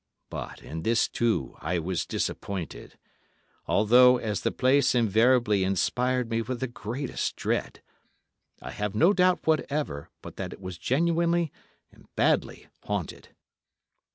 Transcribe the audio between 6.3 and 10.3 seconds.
with the greatest dread, I have no doubt whatever